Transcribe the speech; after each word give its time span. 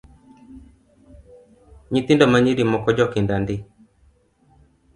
Nyithindo 1.91 2.25
manyiri 2.31 2.63
moko 2.71 2.87
jokinda 2.97 3.35
ndi 3.41 3.55